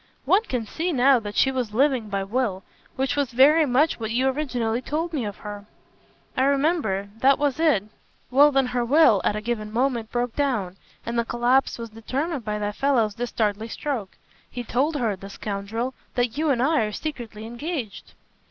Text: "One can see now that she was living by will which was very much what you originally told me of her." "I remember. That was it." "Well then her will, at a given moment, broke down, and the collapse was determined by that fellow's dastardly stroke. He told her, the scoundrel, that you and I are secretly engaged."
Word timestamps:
"One 0.25 0.41
can 0.45 0.65
see 0.65 0.91
now 0.91 1.19
that 1.19 1.35
she 1.35 1.51
was 1.51 1.75
living 1.75 2.09
by 2.09 2.23
will 2.23 2.63
which 2.95 3.15
was 3.15 3.29
very 3.33 3.67
much 3.67 3.99
what 3.99 4.09
you 4.09 4.27
originally 4.29 4.81
told 4.81 5.13
me 5.13 5.25
of 5.25 5.37
her." 5.45 5.67
"I 6.35 6.41
remember. 6.45 7.09
That 7.19 7.37
was 7.37 7.59
it." 7.59 7.83
"Well 8.31 8.51
then 8.51 8.65
her 8.65 8.83
will, 8.83 9.21
at 9.23 9.35
a 9.35 9.41
given 9.41 9.71
moment, 9.71 10.11
broke 10.11 10.35
down, 10.35 10.75
and 11.05 11.19
the 11.19 11.23
collapse 11.23 11.77
was 11.77 11.91
determined 11.91 12.43
by 12.43 12.57
that 12.57 12.77
fellow's 12.77 13.13
dastardly 13.13 13.67
stroke. 13.67 14.17
He 14.49 14.63
told 14.63 14.95
her, 14.95 15.15
the 15.15 15.29
scoundrel, 15.29 15.93
that 16.15 16.35
you 16.35 16.49
and 16.49 16.63
I 16.63 16.81
are 16.85 16.91
secretly 16.91 17.45
engaged." 17.45 18.13